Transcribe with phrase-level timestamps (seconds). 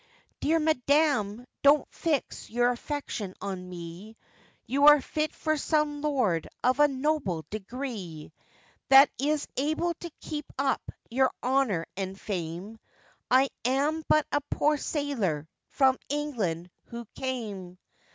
[0.39, 4.17] 'Dear madam, don't fix your affection on me,
[4.65, 8.33] You are fit for some lord of a noble degree,
[8.89, 12.79] That is able to keep up your honour and fame;
[13.29, 17.77] I am but a poor sailor, from England who came.